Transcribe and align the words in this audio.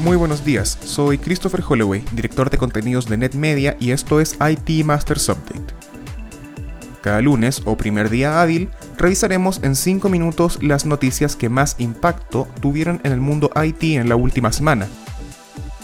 Muy 0.00 0.16
buenos 0.16 0.46
días, 0.46 0.78
soy 0.82 1.18
Christopher 1.18 1.62
Holloway, 1.68 2.02
director 2.12 2.48
de 2.48 2.56
contenidos 2.56 3.04
de 3.04 3.18
NetMedia 3.18 3.76
y 3.78 3.90
esto 3.90 4.18
es 4.18 4.34
IT 4.40 4.82
Masters 4.82 5.28
Update. 5.28 5.74
Cada 7.02 7.20
lunes 7.20 7.60
o 7.66 7.76
primer 7.76 8.08
día 8.08 8.40
hábil, 8.40 8.70
revisaremos 8.96 9.60
en 9.62 9.76
5 9.76 10.08
minutos 10.08 10.62
las 10.62 10.86
noticias 10.86 11.36
que 11.36 11.50
más 11.50 11.76
impacto 11.78 12.48
tuvieron 12.62 13.02
en 13.04 13.12
el 13.12 13.20
mundo 13.20 13.50
IT 13.62 13.82
en 13.82 14.08
la 14.08 14.16
última 14.16 14.52
semana, 14.52 14.88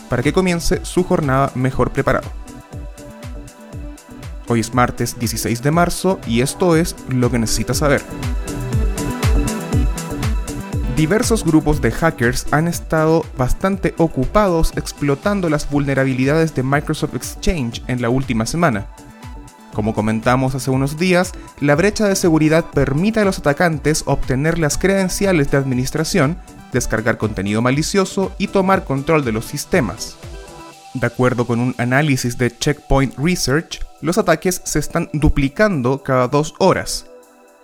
para 0.09 0.23
que 0.23 0.33
comience 0.33 0.81
su 0.83 1.05
jornada 1.05 1.53
mejor 1.55 1.93
preparado. 1.93 2.31
Hoy 4.49 4.61
es 4.61 4.73
martes 4.73 5.19
16 5.19 5.63
de 5.63 5.71
marzo 5.71 6.21
y 6.27 6.41
esto 6.41 6.75
es 6.75 6.97
lo 7.11 7.31
que 7.31 7.39
necesitas 7.39 7.79
saber. 7.79 8.01
Diversos 10.97 11.45
grupos 11.45 11.83
de 11.83 11.91
hackers 11.93 12.47
han 12.53 12.69
estado 12.69 13.23
bastante 13.37 13.95
ocupados 13.99 14.73
explotando 14.77 15.51
las 15.51 15.69
vulnerabilidades 15.69 16.55
de 16.55 16.63
Microsoft 16.63 17.15
Exchange 17.15 17.83
en 17.87 18.01
la 18.01 18.09
última 18.09 18.47
semana. 18.47 18.87
Como 19.75 19.93
comentamos 19.93 20.55
hace 20.55 20.71
unos 20.71 20.97
días, 20.97 21.33
la 21.61 21.75
brecha 21.75 22.09
de 22.09 22.17
seguridad 22.17 22.65
permite 22.73 23.21
a 23.21 23.27
los 23.27 23.39
atacantes 23.39 24.05
obtener 24.07 24.59
las 24.59 24.79
credenciales 24.79 25.51
de 25.51 25.59
administración, 25.59 26.39
descargar 26.73 27.19
contenido 27.19 27.61
malicioso 27.61 28.33
y 28.39 28.47
tomar 28.47 28.85
control 28.85 29.23
de 29.23 29.33
los 29.33 29.45
sistemas. 29.45 30.17
De 30.95 31.07
acuerdo 31.07 31.47
con 31.47 31.61
un 31.61 31.75
análisis 31.77 32.39
de 32.39 32.57
Checkpoint 32.57 33.19
Research, 33.19 33.81
los 34.01 34.17
ataques 34.17 34.63
se 34.65 34.79
están 34.79 35.11
duplicando 35.13 36.03
cada 36.03 36.27
dos 36.29 36.55
horas. 36.59 37.05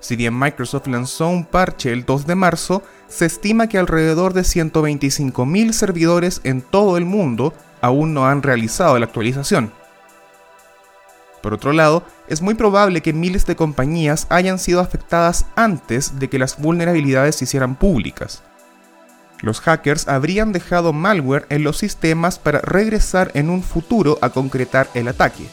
Si 0.03 0.17
bien 0.17 0.37
Microsoft 0.37 0.89
lanzó 0.89 1.29
un 1.29 1.45
parche 1.45 1.93
el 1.93 2.05
2 2.05 2.27
de 2.27 2.35
marzo, 2.35 2.83
se 3.07 3.25
estima 3.25 3.69
que 3.69 3.79
alrededor 3.79 4.33
de 4.35 4.43
125.000 4.43 5.73
servidores 5.73 6.41
en 6.43 6.61
todo 6.61 6.97
el 6.97 7.05
mundo 7.05 7.55
aún 7.81 8.13
no 8.13 8.27
han 8.27 8.43
realizado 8.43 8.99
la 8.99 9.07
actualización. 9.07 9.73
Por 11.41 11.55
otro 11.55 11.73
lado, 11.73 12.05
es 12.27 12.43
muy 12.43 12.55
probable 12.55 13.01
que 13.01 13.13
miles 13.13 13.47
de 13.47 13.55
compañías 13.55 14.27
hayan 14.29 14.59
sido 14.59 14.81
afectadas 14.81 15.47
antes 15.55 16.19
de 16.19 16.29
que 16.29 16.39
las 16.39 16.59
vulnerabilidades 16.59 17.37
se 17.37 17.45
hicieran 17.45 17.77
públicas. 17.77 18.43
Los 19.41 19.61
hackers 19.61 20.09
habrían 20.09 20.53
dejado 20.53 20.93
malware 20.93 21.47
en 21.49 21.63
los 21.63 21.79
sistemas 21.79 22.41
para 22.41 22.61
regresar 22.61 23.31
en 23.35 23.51
un 23.51 23.63
futuro 23.63 24.19
a 24.21 24.31
concretar 24.31 24.89
el 24.95 25.07
ataque, 25.07 25.47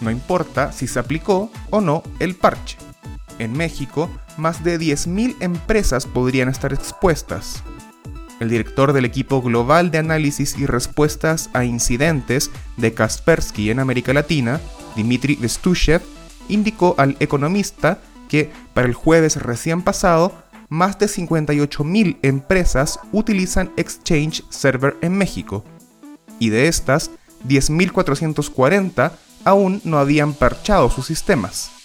no 0.00 0.10
importa 0.12 0.70
si 0.70 0.86
se 0.86 1.00
aplicó 1.00 1.50
o 1.70 1.80
no 1.80 2.04
el 2.20 2.36
parche. 2.36 2.87
En 3.38 3.52
México, 3.52 4.10
más 4.36 4.64
de 4.64 4.78
10.000 4.78 5.36
empresas 5.40 6.06
podrían 6.06 6.48
estar 6.48 6.72
expuestas. 6.72 7.62
El 8.40 8.50
director 8.50 8.92
del 8.92 9.04
equipo 9.04 9.42
global 9.42 9.90
de 9.90 9.98
análisis 9.98 10.56
y 10.58 10.66
respuestas 10.66 11.50
a 11.54 11.64
incidentes 11.64 12.50
de 12.76 12.94
Kaspersky 12.94 13.70
en 13.70 13.80
América 13.80 14.12
Latina, 14.12 14.60
Dmitry 14.96 15.36
Vestushev, 15.36 16.02
indicó 16.48 16.94
al 16.98 17.16
economista 17.20 17.98
que 18.28 18.50
para 18.74 18.86
el 18.86 18.94
jueves 18.94 19.36
recién 19.36 19.82
pasado, 19.82 20.32
más 20.68 20.98
de 20.98 21.06
58.000 21.06 22.18
empresas 22.22 23.00
utilizan 23.10 23.72
Exchange 23.76 24.44
Server 24.50 24.96
en 25.00 25.16
México, 25.16 25.64
y 26.38 26.50
de 26.50 26.68
estas, 26.68 27.10
10.440 27.46 29.12
aún 29.44 29.80
no 29.84 29.98
habían 29.98 30.34
parchado 30.34 30.90
sus 30.90 31.06
sistemas. 31.06 31.77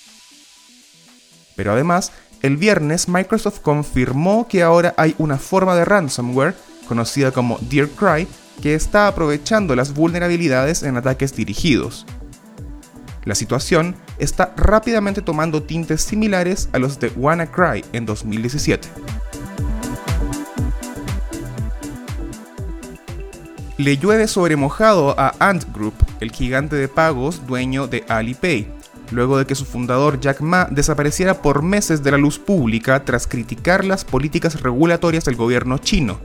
Pero 1.56 1.72
además, 1.72 2.12
el 2.42 2.58
viernes 2.58 3.08
Microsoft 3.08 3.60
confirmó 3.60 4.48
que 4.48 4.64
ahora 4.64 4.94
hay 4.98 5.16
una 5.18 5.38
forma 5.38 5.76
de 5.76 5.86
ransomware, 5.86 6.56
conocida 6.88 7.32
como 7.32 7.58
Dear 7.70 7.88
Cry, 7.90 8.28
que 8.62 8.76
está 8.76 9.08
aprovechando 9.08 9.76
las 9.76 9.94
vulnerabilidades 9.94 10.84
en 10.84 10.98
ataques 10.98 11.36
dirigidos. 11.36 12.06
La 13.26 13.36
situación 13.36 13.96
está 14.20 14.54
rápidamente 14.58 15.22
tomando 15.22 15.64
tintes 15.64 16.02
similares 16.02 16.70
a 16.74 16.80
los 16.80 17.00
de 17.00 17.08
WannaCry 17.16 17.86
en 17.94 18.06
2017. 18.06 18.90
Le 23.78 23.98
llueve 23.98 24.28
sobre 24.28 24.56
mojado 24.56 25.18
a 25.18 25.34
Ant 25.40 25.66
Group, 25.74 25.96
el 26.20 26.32
gigante 26.32 26.76
de 26.76 26.88
pagos 26.88 27.48
dueño 27.48 27.88
de 27.88 28.04
Alipay, 28.08 28.68
luego 29.14 29.38
de 29.38 29.46
que 29.46 29.56
su 29.56 29.66
fundador 29.66 30.20
Jack 30.20 30.42
Ma 30.42 30.68
desapareciera 30.70 31.42
por 31.42 31.62
meses 31.62 32.04
de 32.04 32.12
la 32.12 32.18
luz 32.18 32.40
pública 32.40 33.06
tras 33.06 33.28
criticar 33.28 33.86
las 33.86 34.04
políticas 34.04 34.62
regulatorias 34.62 35.26
del 35.26 35.36
gobierno 35.36 35.78
chino, 35.78 36.20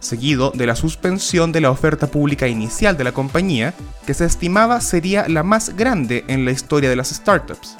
seguido 0.00 0.52
de 0.54 0.66
la 0.66 0.76
suspensión 0.76 1.52
de 1.52 1.60
la 1.60 1.70
oferta 1.70 2.08
pública 2.08 2.46
inicial 2.46 2.96
de 2.96 3.04
la 3.04 3.12
compañía, 3.12 3.74
que 4.06 4.14
se 4.14 4.24
estimaba 4.24 4.80
sería 4.80 5.28
la 5.28 5.42
más 5.42 5.76
grande 5.76 6.24
en 6.28 6.44
la 6.44 6.50
historia 6.50 6.90
de 6.90 6.96
las 6.96 7.08
startups. 7.08 7.76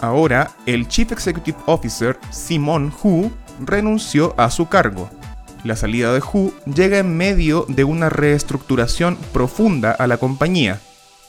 Ahora, 0.00 0.50
el 0.66 0.86
Chief 0.88 1.10
Executive 1.10 1.58
Officer, 1.66 2.18
Simon 2.30 2.92
Hu, 3.02 3.30
renunció 3.60 4.34
a 4.36 4.50
su 4.50 4.68
cargo. 4.68 5.10
La 5.64 5.74
salida 5.74 6.12
de 6.12 6.20
Hu 6.20 6.52
llega 6.72 6.98
en 6.98 7.16
medio 7.16 7.64
de 7.68 7.82
una 7.82 8.08
reestructuración 8.08 9.16
profunda 9.32 9.90
a 9.90 10.06
la 10.06 10.18
compañía, 10.18 10.80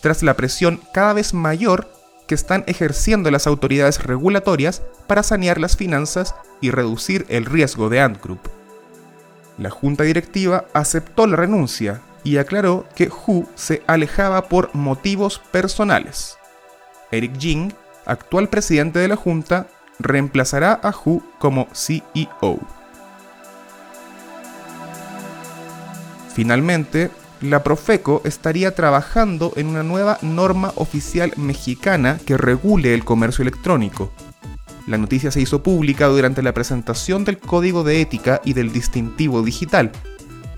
tras 0.01 0.23
la 0.23 0.35
presión 0.35 0.81
cada 0.93 1.13
vez 1.13 1.33
mayor 1.33 1.91
que 2.27 2.35
están 2.35 2.63
ejerciendo 2.67 3.31
las 3.31 3.47
autoridades 3.47 4.03
regulatorias 4.03 4.83
para 5.07 5.23
sanear 5.23 5.59
las 5.59 5.75
finanzas 5.75 6.35
y 6.61 6.71
reducir 6.71 7.25
el 7.29 7.45
riesgo 7.45 7.89
de 7.89 8.01
Ant 8.01 8.21
Group. 8.21 8.41
La 9.57 9.69
junta 9.69 10.03
directiva 10.03 10.65
aceptó 10.73 11.27
la 11.27 11.35
renuncia 11.35 12.01
y 12.23 12.37
aclaró 12.37 12.85
que 12.95 13.09
Hu 13.09 13.47
se 13.55 13.81
alejaba 13.87 14.47
por 14.47 14.73
motivos 14.75 15.39
personales. 15.51 16.37
Eric 17.11 17.37
Jing, 17.39 17.73
actual 18.05 18.47
presidente 18.49 18.99
de 18.99 19.07
la 19.07 19.15
junta, 19.15 19.67
reemplazará 19.97 20.79
a 20.81 20.91
Hu 20.91 21.23
como 21.39 21.67
CEO. 21.73 22.59
Finalmente, 26.33 27.09
la 27.41 27.63
Profeco 27.63 28.21
estaría 28.25 28.75
trabajando 28.75 29.53
en 29.55 29.67
una 29.67 29.83
nueva 29.83 30.17
norma 30.21 30.73
oficial 30.75 31.31
mexicana 31.37 32.19
que 32.25 32.37
regule 32.37 32.93
el 32.93 33.05
comercio 33.05 33.43
electrónico. 33.43 34.11
La 34.87 34.97
noticia 34.97 35.31
se 35.31 35.41
hizo 35.41 35.63
pública 35.63 36.07
durante 36.07 36.41
la 36.41 36.53
presentación 36.53 37.23
del 37.23 37.37
Código 37.37 37.83
de 37.83 38.01
Ética 38.01 38.41
y 38.43 38.53
del 38.53 38.73
Distintivo 38.73 39.41
Digital. 39.41 39.91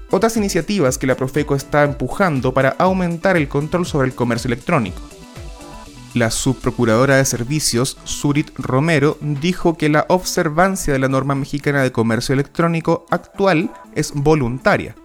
Otras 0.09 0.37
iniciativas 0.37 0.97
que 0.97 1.07
la 1.07 1.15
Profeco 1.15 1.55
está 1.55 1.83
empujando 1.83 2.53
para 2.53 2.69
aumentar 2.79 3.37
el 3.37 3.47
control 3.47 3.85
sobre 3.85 4.07
el 4.07 4.15
comercio 4.15 4.47
electrónico. 4.47 5.01
La 6.13 6.29
subprocuradora 6.29 7.17
de 7.17 7.25
servicios, 7.25 7.97
Surit 8.03 8.51
Romero, 8.57 9.17
dijo 9.21 9.77
que 9.77 9.87
la 9.87 10.05
observancia 10.09 10.91
de 10.91 10.99
la 10.99 11.07
norma 11.07 11.35
mexicana 11.35 11.83
de 11.83 11.93
comercio 11.93 12.33
electrónico 12.33 13.05
actual 13.09 13.71
es 13.95 14.11
voluntaria 14.13 14.95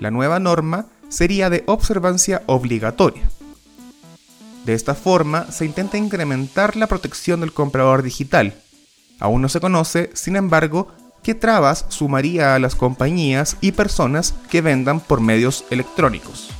la 0.00 0.10
nueva 0.10 0.40
norma 0.40 0.86
sería 1.08 1.50
de 1.50 1.62
observancia 1.66 2.42
obligatoria. 2.46 3.22
De 4.64 4.74
esta 4.74 4.94
forma, 4.94 5.50
se 5.52 5.64
intenta 5.64 5.98
incrementar 5.98 6.76
la 6.76 6.86
protección 6.86 7.40
del 7.40 7.52
comprador 7.52 8.02
digital. 8.02 8.54
Aún 9.18 9.42
no 9.42 9.48
se 9.48 9.60
conoce, 9.60 10.10
sin 10.14 10.36
embargo, 10.36 10.88
qué 11.22 11.34
trabas 11.34 11.86
sumaría 11.88 12.54
a 12.54 12.58
las 12.58 12.74
compañías 12.74 13.56
y 13.60 13.72
personas 13.72 14.34
que 14.50 14.60
vendan 14.60 15.00
por 15.00 15.20
medios 15.20 15.64
electrónicos. 15.70 16.50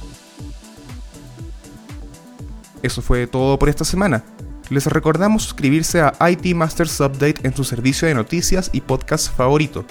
Eso 2.83 3.03
fue 3.03 3.27
todo 3.27 3.59
por 3.59 3.69
esta 3.69 3.85
semana. 3.85 4.25
Les 4.71 4.87
recordamos 4.87 5.43
suscribirse 5.43 6.01
a 6.01 6.15
IT 6.31 6.55
Masters 6.55 7.01
Update 7.01 7.41
en 7.43 7.55
su 7.55 7.65
servicio 7.65 8.07
de 8.09 8.15
noticias 8.15 8.71
y 8.73 8.81
podcast 8.81 9.35
favorito. 9.35 9.85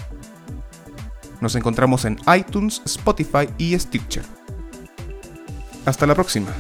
Nos 1.41 1.55
encontramos 1.55 2.05
en 2.05 2.17
iTunes, 2.37 2.81
Spotify 2.85 3.47
y 3.57 3.77
Stitcher. 3.77 4.23
Hasta 5.85 6.05
la 6.05 6.15
próxima. 6.15 6.53